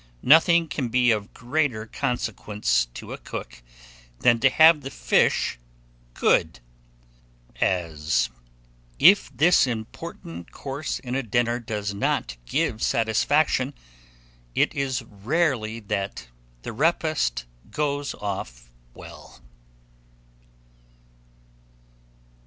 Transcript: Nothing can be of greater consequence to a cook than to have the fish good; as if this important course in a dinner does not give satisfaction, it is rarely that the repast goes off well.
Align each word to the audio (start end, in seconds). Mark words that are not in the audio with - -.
Nothing 0.23 0.67
can 0.67 0.87
be 0.87 1.11
of 1.11 1.31
greater 1.31 1.85
consequence 1.85 2.87
to 2.95 3.13
a 3.13 3.19
cook 3.19 3.61
than 4.21 4.39
to 4.39 4.49
have 4.49 4.81
the 4.81 4.89
fish 4.89 5.59
good; 6.15 6.59
as 7.57 8.31
if 8.97 9.29
this 9.31 9.67
important 9.67 10.49
course 10.49 10.97
in 10.97 11.13
a 11.13 11.21
dinner 11.21 11.59
does 11.59 11.93
not 11.93 12.35
give 12.47 12.81
satisfaction, 12.81 13.75
it 14.55 14.73
is 14.73 15.03
rarely 15.03 15.79
that 15.79 16.29
the 16.63 16.73
repast 16.73 17.45
goes 17.69 18.15
off 18.15 18.71
well. 18.95 19.39